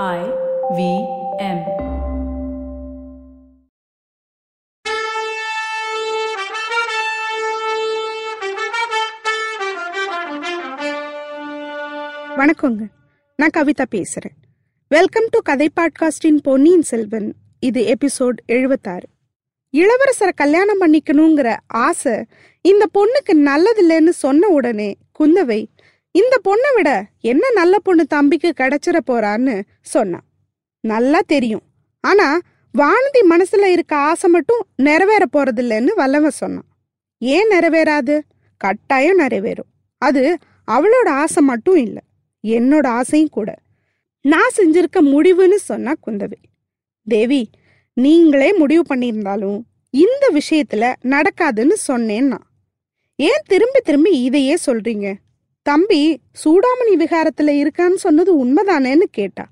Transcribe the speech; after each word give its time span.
I 0.00 0.20
V 0.76 0.82
M. 1.38 1.58
வணக்கங்க. 12.36 12.88
நான் 13.36 13.50
கவிதா 13.56 13.84
பேசுறேன். 13.90 14.36
வெல்கம் 14.88 15.26
டு 15.30 15.38
கதை 15.38 15.70
பாட்காஸ்டின் 15.76 16.38
பொன்னியின் 16.42 16.82
செல்வன். 16.82 17.34
இது 17.60 17.94
எபிசோட் 17.94 18.36
எழுபத்தாறு 18.46 19.08
இளவரசரை 19.76 20.32
கல்யாணம் 20.34 20.80
பண்ணிக்கணுங்கிற 20.80 21.56
ஆசை 21.66 22.24
இந்த 22.60 22.86
பொண்ணுக்கு 22.98 23.32
நல்லதில்லைன்னு 23.32 24.08
சொன்ன 24.08 24.48
உடனே 24.48 24.96
குந்தவை 25.18 25.66
இந்த 26.12 26.40
பொண்ணை 26.44 26.74
விட 26.74 27.06
என்ன 27.20 27.50
நல்ல 27.50 27.78
பொண்ணு 27.78 28.04
தம்பிக்கு 28.06 28.52
கிடைச்சிட 28.56 28.98
போறான்னு 29.06 29.62
சொன்னான் 29.80 30.26
நல்லா 30.80 31.20
தெரியும். 31.26 31.62
ஆனா 32.00 32.38
வானதி 32.78 33.20
மனசுல 33.30 33.64
இருக்க 33.64 33.96
ஆசை 33.96 34.30
மட்டும் 34.30 34.66
நிறைவேற 34.76 35.24
போறதில்லைன்னு 35.32 35.94
வல்லவன் 35.94 36.30
சொன்னான். 36.30 36.68
ஏன் 37.18 37.48
நிறைவேறாது? 37.48 38.20
கட்டாயம் 38.56 39.18
நிறைவேறும். 39.18 39.70
அது 39.98 40.38
அவளோட 40.70 41.08
ஆசை 41.08 41.42
மட்டும் 41.42 41.76
இல்லை 41.76 42.02
என்னோட 42.46 42.86
ஆசையும் 42.86 43.28
கூட. 43.28 43.54
நான் 44.20 44.54
செஞ்சிருக்க 44.56 45.00
முடிவுன்னு 45.00 45.54
சொன்னா 45.54 45.92
குந்தவி. 46.06 46.40
தேவி 47.04 47.50
நீங்களே 47.92 48.52
முடிவு 48.52 48.82
பண்ணியிருந்தாலும் 48.94 49.60
இந்த 49.90 50.32
விஷயத்துல 50.34 50.94
நடக்காதுன்னு 51.02 51.76
சொன்னேன்னா. 51.88 52.38
ஏன் 53.16 53.42
திரும்பி 53.44 53.80
திரும்பி 53.80 54.22
இதையே 54.22 54.56
சொல்றீங்க? 54.66 55.14
தம்பி 55.66 56.00
சூடாமணி 56.44 56.94
விகாரத்துல 56.94 57.50
இருக்கான்னு 57.62 57.94
சொன்னது 57.94 58.30
உண்மைதானேன்னு 58.44 59.06
கேட்டா. 59.10 59.44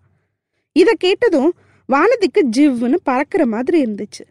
இத 0.72 0.90
கேட்டதும் 0.98 1.52
வானதிக்கு 1.88 2.40
ஜிவ்வுன்னு 2.56 2.98
பறக்கிற 3.02 3.46
மாதிரி 3.46 3.84
இருந்துச்சு. 3.84 4.24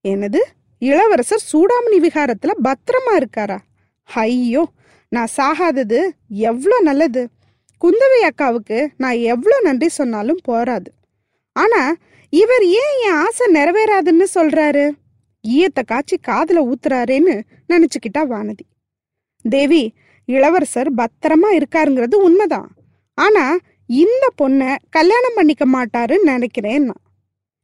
எனது 0.00 0.40
இளவரசர் 0.78 1.44
சூடாமணி 1.52 1.98
விகாரத்துல 2.06 2.52
பத்திரமா 2.62 3.12
இருக்காரா? 3.16 3.58
ஐயோ 4.02 4.64
நான் 5.12 5.34
சாகாதது 5.36 6.00
எவ்வளோ 6.28 6.80
நல்லது. 6.80 7.22
குந்தவை 7.82 8.20
அக்காவுக்கு 8.30 8.78
நான் 8.96 9.18
எவ்வளோ 9.32 9.56
நன்றி 9.60 9.88
சொன்னாலும் 9.88 10.40
போராது. 10.42 10.90
ஆனா 11.52 11.82
இவர் 12.32 12.64
ஏன் 12.82 12.94
என் 13.04 13.18
ஆசை 13.24 13.46
நிறைவேறாதுன்னு 13.54 14.26
சொல்றாரு? 14.34 14.84
ஈயத்தை 15.44 15.82
காய்ச்சி 15.86 16.16
காதில் 16.16 16.60
ஊத்துறாரேன்னு 16.60 17.34
நினச்சிக்கிட்டா 17.68 18.22
வானதி. 18.32 18.64
தேவி 19.44 19.82
இளவரசர் 20.26 20.94
பத்திரமா 20.94 21.48
இருக்காருங்கிறது 21.50 22.14
உண்மைதான். 22.14 22.68
ஆனா 23.14 23.56
இந்த 23.86 24.28
பொண்ணை 24.42 24.76
கல்யாணம் 24.90 25.32
பண்ணிக்க 25.34 25.64
மாட்டாருன்னு 25.66 26.22
நினைக்கிறேன் 26.22 26.84
நான். 26.84 27.02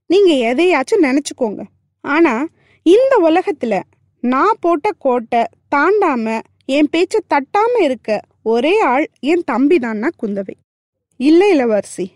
நீங்க 0.06 0.54
எதையாச்சும் 0.54 1.02
நினைச்சுக்கோங்க. 1.02 1.62
ஆனா 2.00 2.46
இந்த 2.82 3.20
உலகத்துல 3.22 3.80
நான் 4.20 4.56
போட்ட 4.60 4.90
கோட்டை 4.98 5.44
தாண்டாம 5.76 6.40
என் 6.64 6.88
பேச்ச 6.96 7.18
தட்டாம 7.34 7.80
இருக்க 7.80 8.20
ஒரே 8.42 8.80
ஆள் 8.80 9.06
என் 9.20 9.42
தம்பி 9.44 9.76
தான்னா 9.76 10.08
குந்தவை. 10.22 10.54
இல்லை 11.16 11.50
இளவரசி 11.50 12.12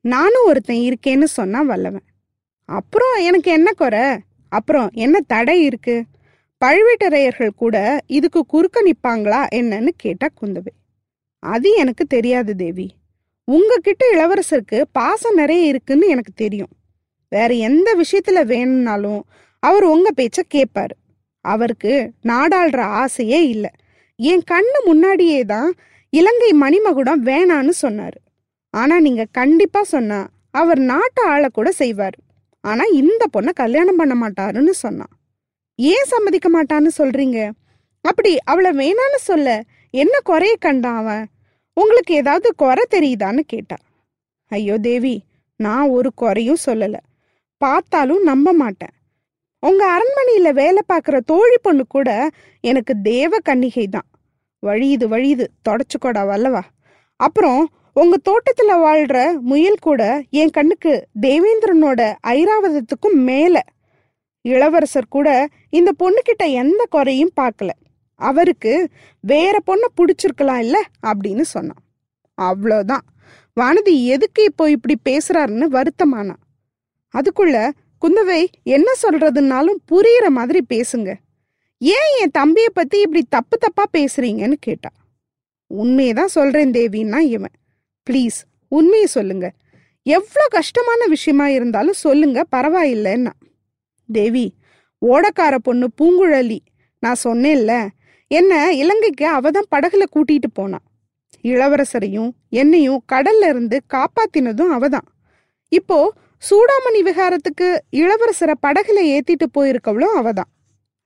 நானும் 0.00 0.46
ஒருத்தன் 0.46 0.84
இருக்கேன்னு 0.86 1.24
சொன்னா 1.24 1.60
வல்லவன். 1.62 2.06
அப்புறம் 2.64 3.14
எனக்கு 3.20 3.50
என்ன 3.50 3.72
குறை? 3.72 4.00
அப்புறம் 4.48 4.88
என்ன 4.92 5.20
தடை 5.26 5.68
இருக்குது 5.68 6.02
பழுவேட்டரையர்கள் 6.64 7.50
கூட 7.56 8.00
இதுக்கு 8.06 8.46
குறுக்க 8.46 8.82
நிற்பாங்களா 8.82 9.46
என்னன்னு 9.54 9.88
கேட்டா 9.96 10.28
குந்தவை. 10.40 10.74
அது 11.38 11.70
எனக்கு 11.70 12.04
தெரியாது 12.06 12.56
தேவி. 12.56 12.94
உங்ககிட்ட 13.44 14.04
இளவரசருக்கு 14.14 14.82
பாசம் 14.92 15.34
நிறைய 15.34 15.66
இருக்குன்னு 15.66 16.06
எனக்கு 16.08 16.32
தெரியும். 16.34 16.72
வேற 17.28 17.54
எந்த 17.54 17.96
விஷயத்துல 18.02 18.44
வேணும்னாலும் 18.44 19.24
அவர் 19.58 19.84
உங்க 19.84 20.10
பேச்ச 20.16 20.38
கேட்பாரு 20.54 20.96
அவருக்கு 21.40 22.12
நாடாளுற 22.22 22.80
ஆசையே 22.80 23.48
இல்லை. 23.48 23.70
என் 24.16 24.42
கண்ணு 24.50 24.78
முன்னாடியே 24.84 25.44
தான் 25.44 25.74
இலங்கை 26.10 26.50
மணிமகுடம் 26.52 27.22
வேணான்னு 27.24 27.70
சொன்னாரு. 27.82 28.18
ஆனா 28.70 29.00
நீங்க 29.00 29.26
கண்டிப்பா 29.30 29.82
சொன்னா 29.82 30.28
அவர் 30.50 30.78
நாட்டை 30.78 31.24
ஆளை 31.24 31.48
கூட 31.52 31.70
செய்வார். 31.70 32.18
ஆனா 32.60 32.84
இந்த 32.84 33.24
பொண்ணை 33.32 33.52
கல்யாணம் 33.52 33.96
பண்ண 33.96 34.14
மாட்டாருன்னு 34.22 34.70
சொன்னான். 34.70 35.14
ஏன் 35.78 36.04
சம்மதிக்க 36.04 36.48
மாட்டான்னு 36.48 36.90
சொல்றீங்க? 36.98 37.52
அப்படி 38.00 38.38
அவளை 38.44 38.70
வேணான்னு 38.72 39.18
சொல்ல 39.18 39.62
என்ன 39.90 40.18
குறைய 40.24 40.56
கண்டான் 40.56 40.96
அவன்? 40.96 41.24
உங்களுக்கு 41.72 42.14
ஏதாவது 42.14 42.54
குறை 42.54 42.84
தெரியுதான்னு 42.90 43.42
கேட்டா. 43.46 43.76
ஐயோ 44.50 44.78
தேவி 44.78 45.24
நான் 45.60 45.88
ஒரு 45.88 46.14
குறையும் 46.14 46.64
சொல்லல. 46.66 46.96
பார்த்தாலும் 47.56 48.22
நம்ப 48.22 48.52
மாட்டேன். 48.52 48.94
உங்க 49.62 49.82
அரண்மனையில 49.86 50.52
வேலை 50.52 50.82
பார்க்குற 50.92 51.20
தோழி 51.20 51.56
பொண்ணு 51.62 51.84
கூட 51.88 52.30
எனக்கு 52.60 52.94
தேவ 53.02 53.38
கன்னிகை 53.48 53.86
தான். 53.88 54.08
வழியுது 54.62 55.06
வழியுது. 55.14 55.46
தொடச்சுக்கோடா 55.68 56.22
வல்லவா. 56.26 56.62
அப்புறம் 57.20 57.70
உங்க 57.92 58.16
தோட்டத்துல 58.28 58.72
வாழ்ற 58.84 59.40
முயல் 59.40 59.78
கூட 59.80 60.22
என் 60.30 60.50
கண்ணுக்கு 60.50 61.08
தேவேந்திரனோட 61.20 62.14
ஐராவதத்துக்கும் 62.26 63.18
மேல. 63.24 63.62
இளவரசர் 64.46 65.12
கூட 65.16 65.28
இந்த 65.70 65.90
பொண்ணுகிட்ட 65.98 66.44
எந்த 66.52 66.82
குறையும் 66.90 67.36
பார்க்கல. 67.40 67.70
அவருக்கு 68.20 68.72
வேற 69.20 69.54
பொண்ணை 69.66 69.88
பிடிச்சிருக்கலாம் 69.96 70.58
இல்ல 70.58 70.76
அப்படின்னு 71.06 71.44
சொன்னான். 71.54 71.82
அவ்வளோதான் 72.38 73.04
வானதி 73.60 73.94
எதுக்கு 74.04 74.42
இப்போ 74.44 74.64
இப்படி 74.70 74.96
பேசுறாருன்னு 75.08 75.66
வருத்தமானா. 75.76 76.36
அதுக்குள்ள 77.14 77.56
குந்தவை 78.02 78.40
என்ன 78.62 78.88
சொல்றதுனாலும் 79.02 79.80
புரியற 79.90 80.26
மாதிரி 80.28 80.60
பேசுங்க. 80.74 81.10
ஏன் 81.78 82.10
என் 82.20 82.30
தம்பியை 82.30 82.68
பத்தி 82.72 82.98
இப்படி 83.00 83.22
தப்பு 83.28 83.56
தப்பா 83.58 83.84
பேசுறீங்கன்னு 83.92 84.56
கேட்டா. 84.60 84.90
உண்மையை 85.66 86.12
தான் 86.14 86.34
சொல்றேன் 86.36 86.70
தேவின்னா 86.70 87.18
இவன். 87.18 87.56
ப்ளீஸ் 88.10 88.38
உண்மையை 88.68 89.06
சொல்லுங்க. 89.06 89.46
எவ்வளோ 90.06 90.46
கஷ்டமான 90.50 91.06
விஷயமா 91.06 91.46
இருந்தாலும் 91.48 92.00
சொல்லுங்க 92.04 92.44
பரவாயில்லைன்னா. 92.56 93.34
தேவி 94.08 94.54
ஓடக்கார 95.02 95.54
பொண்ணு 95.58 95.86
பூங்குழலி. 96.00 96.58
நான் 96.98 97.22
சொன்னேன்ல 97.24 97.88
என்ன 98.28 98.72
இலங்கைக்கு 98.72 99.26
அவ 99.26 99.50
தான் 99.50 99.70
படகுல 99.70 100.02
கூட்டிட்டு 100.14 100.48
போனான் 100.52 100.84
இளவரசரையும் 101.44 102.30
என்னையும் 102.50 103.02
கடல்ல 103.12 103.48
இருந்து 103.48 103.82
காப்பாத்தினதும் 103.94 104.72
அவதான் 104.76 105.06
இப்போ 105.68 106.12
சூடாமணி 106.42 107.00
விகாரத்துக்கு 107.02 107.68
இளவரசரை 107.92 108.54
படகுல 108.66 108.98
ஏத்திட்டு 109.14 109.46
போயிருக்கவளும் 109.58 110.16
அவதான் 110.16 110.50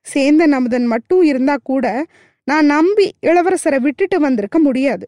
சேந்த 0.06 0.47
நமுதன் 0.47 0.87
மட்டும் 0.87 1.22
இருந்தா 1.22 1.56
கூட 1.62 2.05
நான் 2.44 2.67
நம்பி 2.67 3.06
இளவரசரை 3.22 3.78
விட்டுட்டு 3.81 4.21
வந்திருக்க 4.21 4.59
முடியாது. 4.59 5.06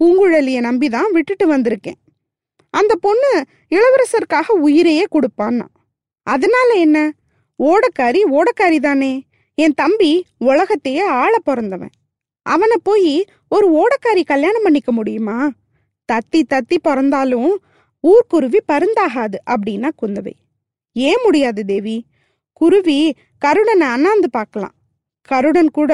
பூங்குழலியை 0.00 0.60
நம்பி 0.60 0.88
தான் 0.88 1.12
விட்டுட்டு 1.12 1.46
வந்திருக்கேன். 1.54 1.98
அந்த 2.70 2.94
பொண்ணு 2.96 3.30
இளவரசருக்காக 3.70 4.48
உயிரையே 4.50 5.04
கொடுப்பான்னா. 5.14 5.66
அதனால 6.26 6.68
என்ன? 6.74 7.12
ஓடக்காரி 7.62 8.20
ஓடக்காரி 8.30 8.78
தானே. 8.78 9.12
என் 9.54 9.74
தம்பி 9.74 10.26
உலகத்தையே 10.38 11.04
ஆள 11.20 11.38
பிறந்தவன். 11.38 11.92
அவனை 12.42 12.76
போய் 12.82 13.24
ஒரு 13.48 13.66
ஓடக்காரி 13.72 14.22
கல்யாணம் 14.24 14.62
பண்ணிக்க 14.62 14.92
முடியுமா? 14.92 15.50
தத்தி 16.12 16.42
தத்தி 16.48 16.76
பிறந்தாலும் 16.82 17.50
ஊர்க்குருவி 18.00 18.60
பருந்தாகாது 18.72 19.38
அப்படின்னா 19.50 19.88
குந்தவை. 20.02 20.34
ஏன் 20.92 21.22
முடியாது 21.24 21.64
தேவி? 21.64 21.96
குருவி 22.52 23.14
கருடனை 23.44 23.86
அண்ணாந்து 23.86 24.30
பார்க்கலாம். 24.30 24.74
கருடன் 25.28 25.70
கூட 25.70 25.92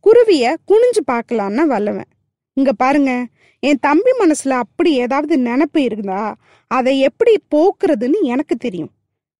குருவிய 0.00 0.56
குனிஞ்சு 0.68 1.02
பார்க்கலான்னு 1.12 1.66
வல்லவன். 1.66 2.10
இங்க 2.52 2.72
பாருங்க 2.72 3.26
என் 3.58 3.78
தம்பி 3.80 4.10
மனசுல 4.18 4.50
அப்படி 4.64 4.90
ஏதாவது 4.92 5.36
நினப்பு 5.36 5.78
இருந்தா 5.88 6.36
அதை 6.66 6.98
எப்படி 7.00 7.34
போக்குறதுன்னு 7.54 8.20
எனக்கு 8.22 8.56
தெரியும். 8.56 8.92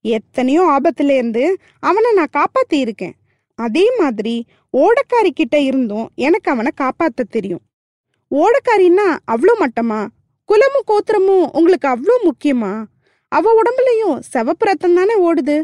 எத்தனையோ 0.04 0.76
ஆபத்துல 0.76 1.10
இருந்து 1.10 1.58
அவனை 1.80 2.12
நான் 2.12 2.36
காப்பாத்தி 2.36 2.76
இருக்கேன். 2.76 3.14
அதே 3.54 3.90
மாதிரி 3.98 4.46
ஓடக்காரி 4.74 5.30
கிட்ட 5.34 5.58
இருந்தும் 5.58 6.10
எனக்கு 6.14 6.50
அவனை 6.50 6.70
காப்பாத்த 6.80 7.22
தெரியும். 7.30 7.62
ஓடக்காரின்னா 8.30 9.06
அவ்வளோ 9.30 9.54
மட்டமா? 9.60 10.06
குலமும் 10.44 10.88
கோத்திரமும் 10.90 11.46
உங்களுக்கு 11.52 11.88
அவ்வளோ 11.88 12.14
முக்கியமா? 12.28 12.84
அவ 13.28 13.62
உடம்புலயும் 13.62 14.18
சிவப்பு 14.18 14.66
ரத்தம் 14.66 14.94
தானே 14.94 15.14
ஓடுது? 15.18 15.62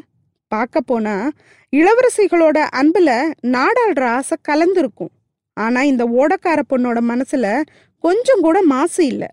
பார்க்க 0.49 0.81
போனா 0.81 1.31
இளவரசிகளோட 1.73 2.59
அன்புல 2.77 3.11
நாடாளுற 3.43 4.05
ஆசை 4.05 4.37
கலந்துருக்கும். 4.49 5.13
ஆனா 5.57 5.83
இந்த 5.83 6.05
ஓடக்கார 6.05 6.61
பொண்ணோட 6.69 6.99
மனசுல 7.11 7.63
கொஞ்சம் 7.99 8.41
கூட 8.41 8.63
மாசு 8.63 9.07
இல்ல. 9.07 9.25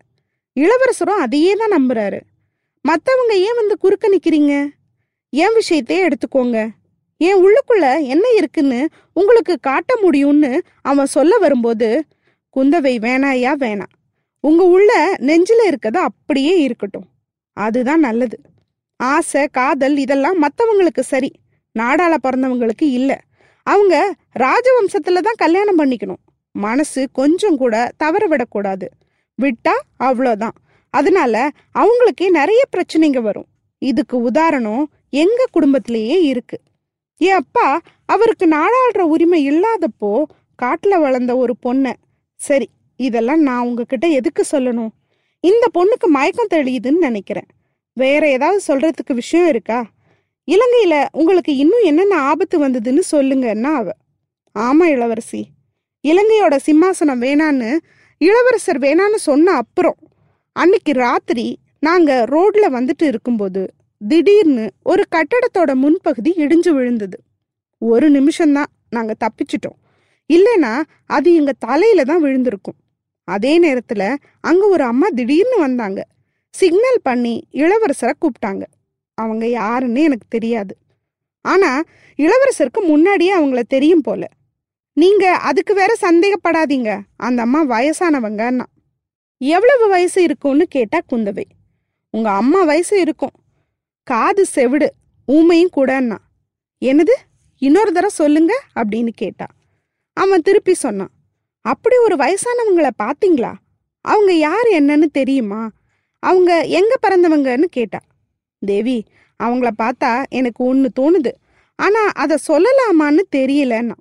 இளவரசரும் 0.54 1.20
அதையே 1.20 1.54
தான் 1.54 1.76
நம்புறாரு. 1.78 2.20
மத்தவங்க 2.82 3.34
ஏன் 3.36 3.56
வந்து 3.56 3.78
குறுக்க 3.78 4.10
நிக்கிறீங்க? 4.10 4.54
என் 5.30 5.56
விஷயத்தையே 5.56 6.08
எடுத்துக்கோங்க. 6.08 6.70
என் 7.18 7.46
உள்ளுக்குள்ள 7.46 8.08
என்ன 8.08 8.30
இருக்குன்னு 8.36 8.88
உங்களுக்கு 9.14 9.60
காட்ட 9.60 10.00
முடியும்னு 10.04 10.60
அவன் 10.82 11.06
சொல்ல 11.06 11.38
வரும்போது 11.38 12.04
குந்தவை 12.56 13.00
வேணாயா 13.00 13.54
வேணாம் 13.56 13.94
உங்க 14.40 14.64
உள்ள 14.64 15.16
நெஞ்சில 15.16 15.62
இருக்கது 15.68 15.98
அப்படியே 15.98 16.62
இருக்கட்டும். 16.62 17.06
அதுதான் 17.54 18.00
நல்லது. 18.00 18.40
ஆசை 18.98 19.48
காதல் 19.48 19.98
இதெல்லாம் 19.98 20.42
மற்றவங்களுக்கு 20.42 21.00
சரி. 21.00 21.32
நாடால 21.80 22.16
பிறந்தவங்களுக்கு 22.24 22.84
இல்லை. 22.84 23.16
அவங்க 23.64 24.16
ராஜவம்சத்துல 24.40 25.20
தான் 25.20 25.34
கல்யாணம் 25.36 25.80
பண்ணிக்கணும். 25.80 26.22
மனசு 26.52 27.10
கொஞ்சம் 27.12 27.58
கூட 27.58 27.92
தவற 27.98 28.28
விடக்கூடாது. 28.28 28.90
விட்டா 29.42 29.74
அவ்வளோதான் 30.00 30.56
அதனால 30.90 31.50
அவங்களுக்கே 31.74 32.30
நிறைய 32.30 32.64
பிரச்சனைங்க 32.78 33.22
வரும். 33.22 33.46
இதுக்கு 33.78 34.18
உதாரணம் 34.18 34.92
எங்க 35.10 35.46
குடும்பத்திலேயே 35.52 36.24
இருக்கு. 36.24 36.60
என் 37.18 37.34
அப்பா 37.34 37.82
அவருக்கு 38.06 38.48
நாடாளுற 38.48 39.00
உரிமை 39.00 39.50
இல்லாதப்போ 39.50 40.24
காட்டில் 40.56 41.00
வளர்ந்த 41.00 41.38
ஒரு 41.38 41.56
பொண்ணை. 41.66 41.94
சரி 42.36 42.70
இதெல்லாம் 42.96 43.42
நான் 43.42 43.66
உங்ககிட்ட 43.66 44.08
எதுக்கு 44.08 44.44
சொல்லணும்? 44.52 44.90
இந்த 45.40 45.68
பொண்ணுக்கு 45.74 46.08
மயக்கம் 46.08 46.48
தெளியுதுன்னு 46.54 46.98
நினைக்கிறேன். 46.98 47.48
வேற 47.94 48.30
ஏதாவது 48.30 48.62
சொல்றதுக்கு 48.68 49.14
விஷயம் 49.14 49.48
இருக்கா? 49.48 49.86
இலங்கையில 50.52 51.06
உங்களுக்கு 51.12 51.56
இன்னும் 51.56 51.84
என்னென்ன 51.84 52.20
ஆபத்து 52.20 52.68
வந்ததுன்னு 52.68 53.02
சொல்லுங்கன்னா 53.12 53.64
அவ. 53.64 53.92
ஆமா 54.60 54.84
இளவரசி. 54.90 55.46
இலங்கையோட 56.08 56.60
சிம்மாசனம் 56.66 57.22
வேணான்னு 57.22 57.78
இளவரசர் 58.18 58.80
வேணான்னு 58.80 59.16
சொன்ன 59.16 59.52
அப்புறம் 59.52 59.96
அன்னைக்கு 60.52 60.92
ராத்திரி 60.92 61.58
நாங்க 61.80 62.26
ரோட்ல 62.30 62.66
வந்துட்டு 62.70 63.04
இருக்கும்போது 63.04 63.74
திடீர்னு 64.02 64.72
ஒரு 64.84 65.04
கட்டடத்தோட 65.16 65.74
முன்பகுதி 65.76 66.32
இடிஞ்சு 66.36 66.70
விழுந்தது. 66.70 67.20
ஒரு 67.78 68.12
நிமிஷம்தான் 68.12 68.72
நாங்க 68.90 69.16
தப்பிச்சிட்டோம். 69.20 69.80
இல்லைன்னா 70.34 70.82
அது 71.06 71.36
எங்க 71.36 71.54
தலையில 71.60 72.04
தான் 72.04 72.24
விழுந்திருக்கும். 72.24 72.80
அதே 73.24 73.60
நேரத்துல 73.60 74.16
அங்க 74.42 74.68
ஒரு 74.68 74.84
அம்மா 74.84 75.08
திடீர்னு 75.08 75.60
வந்தாங்க. 75.60 76.06
சிக்னல் 76.50 77.00
பண்ணி 77.04 77.48
இளவரசரை 77.52 78.14
கூப்பிட்டாங்க. 78.22 78.64
அவங்க 79.14 79.48
யாருன்னு 79.48 80.02
எனக்கு 80.02 80.28
தெரியாது. 80.30 80.78
ஆனா 81.42 81.82
இளவரசருக்கு 82.18 82.80
முன்னாடியே 82.82 83.34
அவங்கள 83.40 83.62
தெரியும் 83.62 84.02
போல. 84.02 84.28
நீங்க 84.94 85.32
அதுக்கு 85.32 85.74
வேற 85.74 85.96
சந்தேகப்படாதீங்க. 86.02 87.00
அந்த 87.16 87.42
அம்மா 87.42 87.66
வயசானவங்கன்னா 87.66 88.66
எவ்வளவு 89.38 89.88
வயசு 89.88 90.24
இருக்கும்னு 90.24 90.66
கேட்டா 90.68 91.00
குந்தவை. 91.10 91.44
உங்க 92.10 92.32
அம்மா 92.32 92.64
வயசு 92.64 93.02
இருக்கும். 93.02 93.32
காது 94.06 94.46
செவிடு 94.46 94.94
ஊமையும் 95.28 95.72
கூடன்னா. 95.76 96.18
என்னது? 96.86 97.14
இன்னொரு 97.58 97.88
தடவை 97.88 98.10
சொல்லுங்க 98.10 98.64
அப்படின்னு 98.76 99.10
கேட்டா. 99.16 99.46
அவன் 100.14 100.42
திருப்பி 100.42 100.74
சொன்னான். 100.74 101.10
அப்படி 101.62 101.96
ஒரு 101.98 102.16
வயசானவங்கள 102.16 102.90
பாத்தீங்களா 103.04 103.54
அவங்க 104.02 104.34
யார் 104.34 104.68
என்னன்னு 104.72 105.06
தெரியுமா? 105.12 105.70
அவங்க 106.20 106.62
எங்க 106.62 106.96
பிறந்தவங்கன்னு 107.02 107.64
கேட்டா. 107.64 108.00
தேவி 108.60 109.06
அவங்கள 109.44 109.70
பார்த்தா 109.78 110.24
எனக்கு 110.30 110.64
ஒன்று 110.64 110.90
தோணுது. 111.00 111.32
ஆனா 111.76 112.00
அதை 112.00 112.38
சொல்லலாமான்னு 112.48 113.22
தெரியலன்னா. 113.36 113.96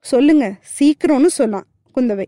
சொல்லுங்க 0.00 0.54
சீக்கிரம்னு 0.78 1.26
சொன்னான் 1.26 1.66
குந்தவை. 1.94 2.24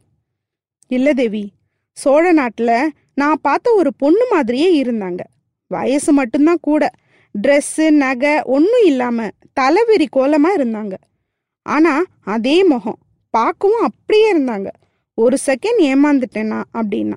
இல்ல 0.86 1.12
தேவி 1.12 1.52
சோழ 1.92 2.34
நாட்டுல 2.34 2.86
நான் 3.14 3.38
பார்த்த 3.42 3.74
ஒரு 3.74 3.94
பொண்ணு 3.94 4.26
மாதிரியே 4.30 4.82
இருந்தாங்க. 4.82 5.20
வயசு 5.66 6.12
மட்டும்தான் 6.12 6.58
கூட. 6.60 6.90
ட்ரெஸ்ஸு 7.42 7.90
நகை 7.90 8.42
ஒன்றும் 8.42 8.84
இல்லாமல் 8.84 9.30
தலைவெறி 9.60 10.06
கோலமாக 10.10 10.64
இருந்தாங்க. 10.64 10.94
ஆனால் 11.62 12.06
அதே 12.24 12.64
முகம். 12.64 12.98
பார்க்கவும் 13.30 13.82
அப்படியே 13.82 14.34
இருந்தாங்க. 14.34 14.66
ஒரு 15.14 15.36
செகண்ட் 15.46 15.80
ஏமாந்துட்டேனா 15.80 16.62
அப்படின்னா. 16.74 17.16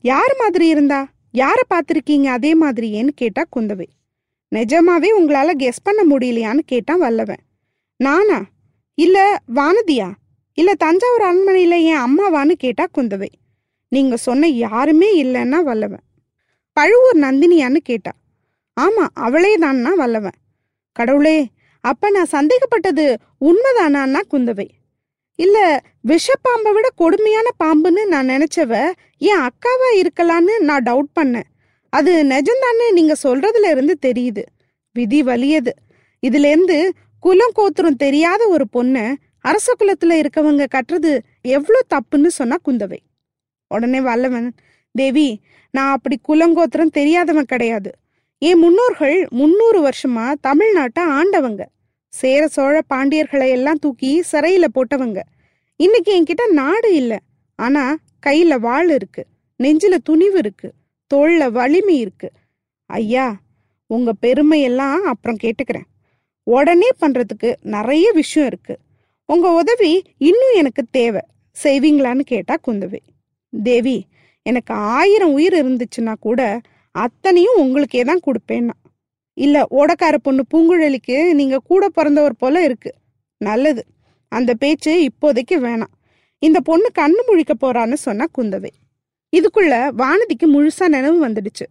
யார் 0.00 0.36
மாதிரி 0.38 0.66
இருந்தா? 0.66 1.08
யாரை 1.30 1.62
பார்த்துருக்கீங்க 1.70 2.24
அதே 2.24 2.60
மாதிரியேன்னு 2.60 3.08
கேட்டா 3.14 3.44
குந்தவை. 3.56 3.86
நிஜமாவே 4.54 5.10
உங்களால் 5.10 5.56
கெஸ் 5.56 5.82
பண்ண 5.82 6.16
முடியலையான்னு 6.16 6.58
கேட்டான் 6.58 6.98
வல்லவன். 6.98 7.42
நானா? 7.96 8.44
இல்லை 8.94 9.22
வானதியா? 9.54 10.10
இல்லை 10.54 10.74
தஞ்சாவூர் 10.74 11.22
அரண்மனையில் 11.22 11.70
என் 11.70 11.98
அம்மாவான்னு 11.98 12.52
கேட்டா 12.52 12.86
குந்தவை. 12.98 13.28
நீங்கள் 13.88 14.18
சொன்ன 14.18 14.48
யாருமே 14.48 15.22
இல்லைன்னா 15.22 15.62
வல்லவன். 15.62 16.04
பழுவூர் 16.72 17.16
நந்தினியான்னு 17.16 17.76
கேட்டா. 17.76 18.12
ஆமா 18.76 19.04
அவளே 19.14 19.58
தான்னா 19.58 19.92
வல்லவன். 19.94 20.36
கடவுளே 20.92 21.48
அப்ப 21.80 22.10
நான் 22.10 22.32
சந்தேகப்பட்டது 22.32 23.04
உண்மைதானான்னா 23.40 24.20
குந்தவை. 24.30 24.68
இல்ல 25.38 25.84
விஷப்பாம்பை 26.08 26.70
விட 26.72 26.88
கொடுமையான 26.94 27.48
பாம்புன்னு 27.64 28.04
நான் 28.04 28.28
நினைச்சவ 28.28 28.72
என் 29.18 29.42
அக்காவா 29.48 29.88
இருக்கலான்னு 30.02 30.54
நான் 30.58 30.82
டவுட் 30.82 31.12
பண்ணேன். 31.20 31.48
அது 31.92 32.12
நிஜம்தான்னு 32.24 32.86
நீங்க 32.92 33.14
சொல்றதுல 33.22 33.70
இருந்து 33.70 33.96
தெரியுது. 34.06 34.42
விதி 34.92 35.22
வலியது. 35.22 35.72
இதுல 36.22 36.44
இருந்து 36.44 36.94
குலம் 37.22 37.54
கோத்திரம் 37.54 37.96
தெரியாத 37.96 38.48
ஒரு 38.48 38.64
பொண்ண 38.72 38.96
அரச 39.40 39.72
குலத்துல 39.78 40.14
இருக்கவங்க 40.22 40.64
கட்டுறது 40.74 41.12
எவ்வளோ 41.40 41.80
தப்புன்னு 41.94 42.26
சொன்னா 42.26 42.56
குந்தவை. 42.64 42.98
உடனே 43.70 44.00
வல்லவன் 44.00 44.48
தேவி 44.94 45.28
நான் 45.70 45.92
அப்படி 45.92 46.16
குலங்கோத்திரம் 46.28 46.96
தெரியாதவன் 46.98 47.44
கிடையாது. 47.44 47.90
என் 48.38 48.58
முன்னோர்கள் 48.58 49.26
முன்னூறு 49.30 49.88
வருஷமா 49.88 50.34
தமிழ்நாட்டை 50.46 51.00
ஆண்டவங்க. 51.00 51.64
சேர 52.08 52.48
சோழ 52.48 52.80
பாண்டியர்களை 52.94 53.48
எல்லாம் 53.50 53.78
தூக்கி 53.78 54.22
சிறையில 54.32 54.64
போட்டவங்க. 54.74 55.20
இன்னைக்கு 55.76 56.22
என்கிட்ட 56.22 56.52
நாடு 56.52 56.94
இல்ல. 56.94 57.20
ஆனா 57.54 57.96
கையில 58.26 58.58
வாள் 58.58 58.88
இருக்கு. 58.88 59.26
நெஞ்சில 59.62 59.94
துணிவு 60.04 60.38
இருக்கு. 60.38 60.72
தோல்ல 61.14 61.50
வலிமை 61.50 61.98
இருக்கு. 61.98 62.30
ஐயா 62.86 63.36
உங்க 63.86 64.12
பெருமையெல்லாம் 64.22 64.94
அப்புறம் 64.94 65.36
கேட்டுக்கிறேன். 65.42 65.86
உடனே 66.42 66.88
பண்றதுக்கு 67.00 67.54
நிறைய 67.62 68.12
விஷயம் 68.12 68.48
இருக்கு. 68.48 68.78
உங்க 69.26 69.52
உதவி 69.52 70.02
இன்னும் 70.18 70.54
எனக்கு 70.54 70.84
தேவை. 70.90 71.20
செய்வீங்களான்னு 71.64 72.20
கேட்டா 72.20 72.56
குந்தவை. 72.66 72.98
தேவி 73.62 74.06
எனக்கு 74.42 74.74
ஆயிரம் 74.74 75.32
உயிர் 75.32 75.66
இருந்துச்சுன்னா 75.66 76.14
கூட 76.20 76.60
அத்தனையும் 76.96 77.56
உங்களுக்கே 77.56 78.02
தான் 78.02 78.20
கொடுப்பேன்னா. 78.26 78.70
இல்ல 79.32 79.66
ஓடக்கார 79.70 80.16
பொண்ணு 80.22 80.44
பூங்குழலிக்கு 80.54 81.34
நீங்க 81.34 81.58
கூட 81.58 81.88
பிறந்தவர் 81.88 82.36
போல 82.36 82.62
இருக்கு. 82.62 82.94
நல்லது. 83.36 83.84
அந்த 84.28 84.54
பேச்சு 84.54 85.10
இப்போதைக்கு 85.10 85.54
வேணாம். 85.54 85.92
இந்த 86.38 86.60
பொண்ணு 86.60 86.90
கண்ணு 86.98 87.20
முழிக்க 87.26 87.50
போறான்னு 87.60 87.92
சொன்னா 87.92 88.24
குந்தவை. 88.38 88.70
இதுக்குள்ள 89.36 89.90
வானதிக்கு 89.98 90.46
முழுசா 90.46 90.88
நினைவு 90.88 91.28
வந்துடுச்சு. 91.28 91.66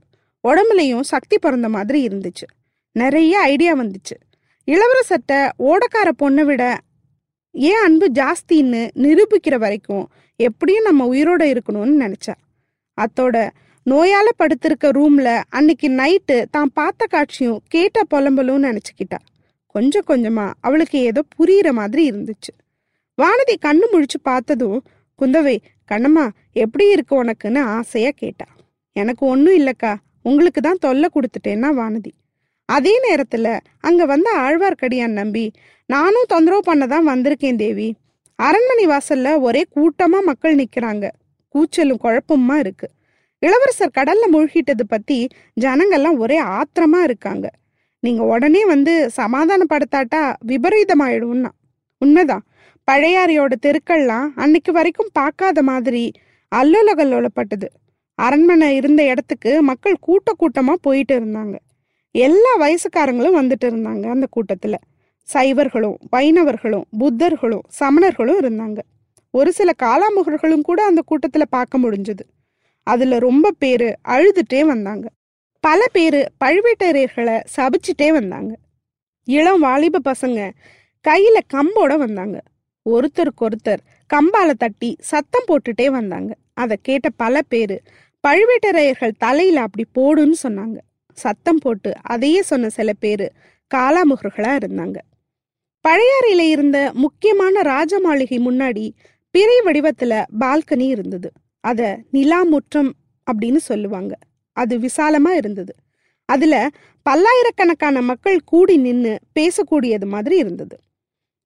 உடம்புலையும் 0.48 1.02
சக்தி 1.02 1.38
பிறந்த 1.38 1.70
மாதிரி 1.70 2.08
இருந்துச்சு. 2.08 2.48
நிறைய 2.92 3.40
ஐடியா 3.40 3.74
வந்துச்சு. 3.74 4.16
இளவரசத்தை 4.66 5.50
ஓடக்கார 5.60 6.12
பொண்ணை 6.20 6.44
விட 6.44 6.80
ஏன் 7.52 7.84
அன்பு 7.84 8.12
ஜாஸ்தின்னு 8.14 8.90
நிரூபிக்கிற 8.96 9.58
வரைக்கும் 9.58 10.10
எப்படியும் 10.36 10.84
நம்ம 10.84 11.14
உயிரோட 11.14 11.58
இருக்கணும்னு 11.58 12.00
நினைச்சா. 12.00 12.34
அத்தோட 13.02 13.50
நோயால 13.86 14.28
படுத்திருக்க 14.38 14.86
ரூம்ல 14.98 15.42
அன்னைக்கு 15.50 15.88
நைட்டு 15.90 16.46
தான் 16.50 16.72
பார்த்த 16.74 17.06
காட்சியும் 17.06 17.60
கேட்ட 17.68 18.04
புலம்பலும் 18.04 18.64
நினைச்சுக்கிட்டா. 18.64 19.20
கொஞ்சம் 19.76 20.08
கொஞ்சமா 20.08 20.46
அவளுக்கு 20.62 20.98
ஏதோ 21.00 21.22
புரியுற 21.38 21.70
மாதிரி 21.72 22.04
இருந்துச்சு. 22.12 22.52
வானதி 23.18 23.56
கண்ணு 23.66 23.86
முழிச்சு 23.94 24.20
பார்த்ததும் 24.24 24.80
குந்தவை 25.20 25.56
கண்ணம்மா 25.92 26.26
எப்படி 26.54 26.86
இருக்கு 26.90 27.24
உனக்குன்னு 27.24 27.62
ஆசையா 27.78 28.12
கேட்டா. 28.16 28.48
எனக்கு 28.96 29.24
ஒன்றும் 29.26 29.58
இல்லக்கா 29.60 29.94
உங்களுக்கு 30.22 30.62
தான் 30.62 30.84
தொல்லை 30.86 31.10
கொடுத்துட்டேன்னா 31.16 31.72
வானதி. 31.82 32.12
அதே 32.70 32.96
நேரத்துல 33.08 33.48
அங்க 33.80 34.06
வந்த 34.06 34.30
ஆழ்வார்க்கடியான் 34.38 35.18
நம்பி 35.22 35.46
நானும் 35.90 36.30
தொந்தரவு 36.34 36.60
பண்ண 36.60 36.84
தான் 36.88 37.10
வந்திருக்கேன் 37.12 37.56
தேவி. 37.56 37.90
அரண்மனை 38.40 38.86
வாசல்ல 38.88 39.40
ஒரே 39.40 39.64
கூட்டமா 39.76 40.20
மக்கள் 40.24 40.56
நிக்கிறாங்க. 40.56 41.06
கூச்சலும் 41.56 42.04
குழப்பமா 42.04 42.56
இருக்கு. 42.58 42.88
இளவரசர் 43.46 43.96
கடல்ல 43.98 44.26
மூழ்கிட்டது 44.32 44.84
பத்தி 44.88 45.28
ஜனங்கள்லாம் 45.62 46.18
ஒரே 46.18 46.38
ஆத்திரமா 46.42 47.00
இருக்காங்க. 47.04 47.52
நீங்க 48.00 48.24
உடனே 48.24 48.66
வந்து 48.66 48.94
சமாதானப்படுத்தாட்டா 49.18 50.22
விபரீதமாயிடும்னா. 50.48 51.52
உண்மைதான். 51.98 52.44
பழையாறையோட 52.92 53.54
தெருக்கள்லாம் 53.66 54.28
அன்னைக்கு 54.36 54.72
வரைக்கும் 54.72 55.10
பார்க்காத 55.12 55.62
மாதிரி 55.62 56.12
அல்லோலகல்லோலப்பட்டது 56.56 57.68
அரண்மனை 58.16 58.76
இருந்த 58.76 59.02
இடத்துக்கு 59.04 59.62
மக்கள் 59.62 59.96
கூட்ட 60.00 60.32
கூட்டமா 60.40 60.74
போயிட்டு 60.82 61.14
இருந்தாங்க. 61.20 61.56
எல்லா 62.12 62.52
வயசுக்காரங்களும் 62.60 63.38
வந்துட்டு 63.40 63.66
இருந்தாங்க 63.66 64.06
அந்த 64.10 64.28
கூட்டத்துல. 64.36 64.76
சைவர்களும் 65.28 65.98
வைணவர்களும் 66.16 66.86
புத்தர்களும் 67.00 67.66
சமணர்களும் 67.80 68.40
இருந்தாங்க. 68.42 68.78
ஒரு 69.32 69.52
சில 69.54 69.72
காலாமுகர்களும் 69.84 70.62
கூட 70.62 70.80
அந்த 70.84 71.02
கூட்டத்துல 71.12 71.46
பார்க்க 71.50 71.80
முடிஞ்சது. 71.80 72.26
அதுல 72.86 73.20
ரொம்ப 73.20 73.52
பேர் 73.52 73.88
அழுதுட்டே 74.08 74.62
வந்தாங்க. 74.66 75.08
பல 75.64 75.86
பேர் 75.92 76.20
பழுவேட்டரையர்களை 76.46 77.36
சபிச்சுட்டே 77.56 78.08
வந்தாங்க. 78.12 78.52
இளம் 79.28 79.60
வாலிப 79.60 80.00
பசங்க 80.10 80.40
கையில 81.06 81.38
கம்போட 81.54 81.98
வந்தாங்க. 81.98 82.38
ஒருத்தருக்கொருத்தர் 82.86 83.82
கம்பால 84.10 84.52
தட்டி 84.58 84.96
சத்தம் 85.00 85.48
போட்டுட்டே 85.48 85.86
வந்தாங்க. 85.86 86.32
அதை 86.54 86.76
கேட்ட 86.82 87.10
பல 87.10 87.42
பேர் 87.42 87.76
பழுவேட்டரையர்கள் 88.24 89.18
தலையில 89.18 89.62
அப்படி 89.62 89.86
போடுன்னு 89.96 90.38
சொன்னாங்க. 90.44 90.78
சத்தம் 91.18 91.58
போட்டு 91.58 91.92
அதையே 92.02 92.42
சொன்ன 92.42 92.70
சில 92.70 92.94
பேர் 92.94 93.26
காலாமுகர்களா 93.72 94.54
இருந்தாங்க. 94.62 94.98
பழையாறையில 95.86 96.40
இருந்த 96.50 96.78
முக்கியமான 96.94 97.62
ராஜ 97.62 98.00
மாளிகை 98.00 98.38
முன்னாடி 98.40 98.86
பிறை 99.32 99.58
வடிவத்துல 99.66 100.24
பால்கனி 100.40 100.88
இருந்தது. 100.88 101.32
அதை 101.66 101.90
நிலா 102.12 102.40
முற்றம் 102.44 102.92
அப்படின்னு 103.28 103.60
சொல்லுவாங்க. 103.70 104.14
அது 104.58 104.74
விசாலமா 104.78 105.30
இருந்தது. 105.30 105.74
அதுல 106.30 106.56
பல்லாயிரக்கணக்கான 107.06 108.02
மக்கள் 108.02 108.38
கூடி 108.46 108.76
நின்று 108.78 109.14
பேசக்கூடியது 109.40 110.08
மாதிரி 110.08 110.36
இருந்தது. 110.38 110.78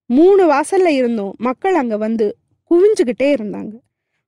மூணு 0.10 0.44
வாசல்ல 0.52 0.88
இருந்தும் 0.88 1.34
மக்கள் 1.38 1.76
அங்க 1.76 1.98
வந்து 1.98 2.28
குவிஞ்சுகிட்டே 2.72 3.30
இருந்தாங்க. 3.38 3.74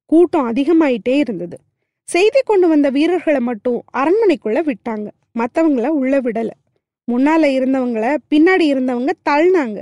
கூட்டம் 0.05 0.47
அதிகமாயிட்டே 0.53 1.15
இருந்தது. 1.17 1.57
செய்தி 2.03 2.41
கொண்டு 2.45 2.67
வந்த 2.67 2.89
வீரர்களை 2.89 3.39
மட்டும் 3.39 3.79
அரண்மனைக்குள்ள 3.97 4.59
விட்டாங்க. 4.61 5.07
மற்றவங்கள 5.39 5.87
உள்ள 5.87 6.15
விடல. 6.21 6.49
முன்னால 7.07 7.43
இருந்தவங்கள 7.57 8.05
பின்னாடி 8.29 8.65
இருந்தவங்க 8.73 9.11
தள்ளினாங்க. 9.29 9.79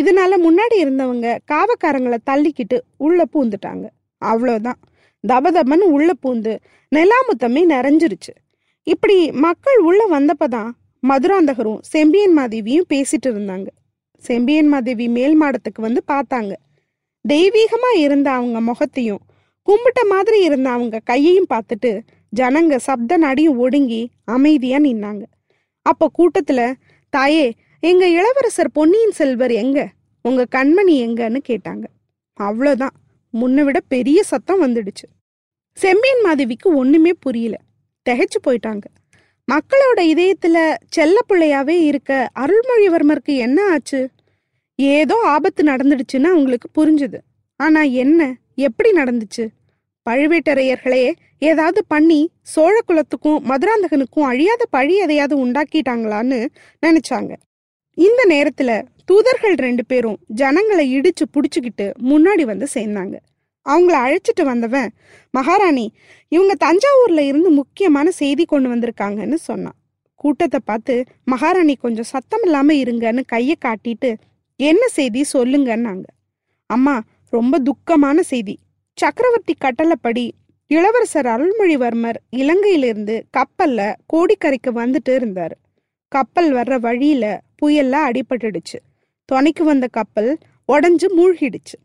இதனால 0.00 0.32
முன்னாடி 0.46 0.76
இருந்தவங்க 0.84 1.26
காவக்காரங்களை 1.52 2.18
தள்ளிக்கிட்டு 2.30 2.78
உள்ள 2.96 3.24
பூந்துட்டாங்க. 3.32 3.86
அவ்வளோதான் 4.24 4.80
தபதபன்னு 5.28 5.86
உள்ள 5.96 6.12
பூந்து 6.22 6.58
நிலாமுத்தமே 6.96 7.62
நிறைஞ்சிருச்சு. 7.68 8.34
இப்படி 8.82 9.30
மக்கள் 9.30 9.78
உள்ள 9.78 10.20
வந்தப்பதான் 10.20 10.70
மதுராந்தகரும் 11.08 11.78
செம்பியன் 11.80 12.38
மாதேவியும் 12.38 12.88
பேசிட்டு 12.88 13.26
இருந்தாங்க. 13.26 13.66
செம்பியன் 14.18 14.68
மாதேவி 14.68 15.08
மேல் 15.08 15.42
மாடத்துக்கு 15.42 15.80
வந்து 15.80 16.02
பார்த்தாங்க. 16.08 16.52
தெய்வீகமா 17.28 17.96
இருந்த 17.96 18.30
அவங்க 18.30 18.60
முகத்தையும் 18.60 19.20
கும்பிட்ட 19.66 20.08
மாதிரி 20.08 20.44
இருந்த 20.44 20.70
அவங்க 20.70 21.00
கையையும் 21.04 21.46
பார்த்துட்டு 21.54 22.00
ஜனங்க 22.36 22.76
சப்த 22.76 23.16
நடியும் 23.16 23.58
ஒடுங்கி 23.58 24.10
அமைதியா 24.24 24.78
நின்னாங்க. 24.78 25.22
அப்ப 25.82 26.10
கூட்டத்துல 26.18 26.72
தாயே 27.10 27.52
எங்க 27.80 28.08
இளவரசர் 28.08 28.70
பொன்னியின் 28.70 29.10
செல்வர் 29.10 29.50
எங்க? 29.50 29.88
உங்க 30.22 30.46
கண்மணி 30.50 30.96
எங்கன்னு 31.06 31.40
கேட்டாங்க. 31.48 31.84
அவ்வளோதான் 32.40 32.94
முன்ன 33.32 33.64
விட 33.64 33.80
பெரிய 33.88 34.22
சத்தம் 34.22 34.62
வந்துடுச்சு. 34.62 35.06
செம்மீன் 35.80 36.22
மாதவிக்கு 36.22 36.76
ஒண்ணுமே 36.76 37.12
புரியல. 37.12 37.56
திகைச்சு 38.10 38.38
போயிட்டாங்க. 38.46 38.84
மக்களோட 39.52 40.00
இதயத்துல 40.00 40.74
செல்ல 40.88 41.18
பிள்ளையாவே 41.28 41.68
இருக்க 41.68 42.30
அருள்மொழிவர்மருக்கு 42.34 43.36
என்ன 43.36 43.70
ஆச்சு? 43.70 44.10
ஏதோ 44.76 45.20
ஆபத்து 45.24 45.64
நடந்துடுச்சுன்னு 45.64 46.24
அவங்களுக்கு 46.24 46.68
புரிஞ்சுது. 46.74 47.18
ஆனா 47.56 47.82
என்ன? 47.82 48.36
எப்படி 48.54 48.90
நடந்துச்சு? 48.90 49.48
பழுவேட்டரையர்களே 50.10 51.12
ஏதாவது 51.38 51.84
பண்ணி 51.88 52.30
சோழ 52.42 52.80
குலத்துக்கும் 52.86 53.44
மதுராந்தகனுக்கும் 53.44 54.20
அழியாத 54.20 54.66
பழி 54.70 54.96
எதையாவது 54.96 55.46
உண்டாக்கிட்டாங்களான்னு 55.46 56.46
நினைச்சாங்க. 56.86 57.32
இந்த 57.94 58.26
நேரத்துல 58.28 58.82
தூதர்கள் 59.04 59.54
ரெண்டு 59.54 59.86
பேரும் 59.86 60.18
ஜனங்களை 60.26 61.00
இடிச்சு 61.00 61.24
புடிச்சுக்கிட்டு 61.32 61.92
முன்னாடி 62.02 62.42
வந்து 62.42 62.66
சேர்ந்தாங்க. 62.74 63.14
அவங்கள 63.66 63.94
அழைச்சிட்டு 64.06 64.44
வந்தவன் 64.44 64.90
மகாராணி. 65.30 65.86
இவங்க 66.28 66.54
தஞ்சாவூர்ல 66.64 67.20
இருந்து 67.20 67.50
முக்கியமான 67.50 68.10
செய்தி 68.10 68.44
கொண்டு 68.44 68.68
வந்திருக்காங்கன்னு 68.74 69.34
சொன்னான். 69.34 69.78
கூட்டத்தை 70.14 70.60
பார்த்து 70.64 71.04
மகாராணி 71.24 71.74
கொஞ்சம் 71.74 72.10
சத்தம் 72.12 72.42
இல்லாம 72.42 72.72
இருங்கன்னு 72.72 73.22
கையை 73.26 73.56
காட்டிட்டு 73.64 74.16
என்ன 74.56 74.88
செய்தி 74.88 75.24
சொல்லுங்கன்னாங்க. 75.32 76.04
அம்மா 76.66 77.02
ரொம்ப 77.30 77.58
துக்கமான 77.58 78.20
செய்தி. 78.20 78.58
சக்கரவர்த்தி 78.94 79.54
கட்டளைப்படி 79.58 80.34
இளவரசர் 80.66 81.26
அருள்மொழிவர்மர் 81.26 82.18
இலங்கையிலிருந்து 82.36 83.22
கப்பல்ல 83.36 83.94
கோடிக்கரைக்கு 84.12 84.70
வந்துட்டு 84.74 85.14
இருந்தார். 85.14 85.56
கப்பல் 86.08 86.52
வர்ற 86.54 86.78
வழியில 86.80 87.40
புயல்ல 87.62 87.94
அடிபட்டுடுச்சு. 88.08 88.78
துணைக்கு 89.24 89.64
வந்த 89.64 89.86
கப்பல் 89.86 90.38
உடஞ்சு 90.72 91.06
மூழ்கிடுச்சு. 91.16 91.76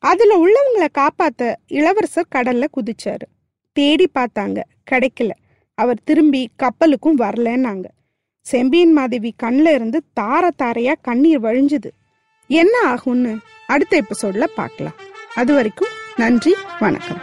அதுல 0.00 0.44
உள்ளவங்களை 0.44 0.88
காப்பாத்த 0.98 1.54
இளவரசர் 1.66 2.26
கடல்ல 2.34 2.64
குதிச்சாரு. 2.76 3.26
தேடி 3.72 4.10
பார்த்தாங்க. 4.14 4.60
கிடைக்கல. 4.90 5.30
அவர் 5.74 6.02
திரும்பி 6.04 6.50
கப்பலுக்கும் 6.62 7.16
வரலன்னாங்க. 7.18 7.84
செம்பியன் 8.40 8.92
மாதேவி 8.92 9.34
கண்ணில் 9.36 9.74
இருந்து 9.74 10.02
தார 10.20 10.50
தாரையா 10.58 10.94
கண்ணீர் 11.02 11.40
வழிஞ்சுது. 11.40 11.90
என்ன 12.48 12.94
ஆகும்னு 12.94 13.38
அடுத்த 13.66 14.02
எபிசோட்ல 14.02 14.44
பார்க்கலாம். 14.44 14.94
அது 15.34 15.54
வரைக்கும் 15.54 15.88
நன்றி 16.16 16.54
வணக்கம். 16.80 17.18